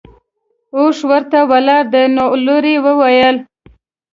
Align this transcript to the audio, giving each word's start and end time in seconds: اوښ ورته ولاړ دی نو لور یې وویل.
اوښ 0.77 0.97
ورته 1.09 1.39
ولاړ 1.51 1.83
دی 1.93 2.03
نو 2.15 2.25
لور 2.45 2.63
یې 2.71 2.77
وویل. 2.85 3.37